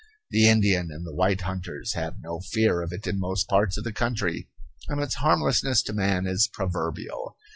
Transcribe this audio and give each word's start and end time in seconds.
The 0.31 0.47
Indian 0.49 0.89
and 0.89 1.05
white 1.15 1.41
hunters 1.41 1.93
have 1.93 2.15
no 2.19 2.39
fear 2.39 2.81
of 2.81 2.91
it 2.91 3.05
in 3.05 3.19
most 3.19 3.47
parts 3.47 3.77
of 3.77 3.83
the 3.83 3.93
country, 3.93 4.49
and 4.87 4.99
its 4.99 5.13
harmlessness 5.21 5.83
to 5.83 5.93
man 5.93 6.25
is 6.25 6.47
proverbial. 6.51 7.37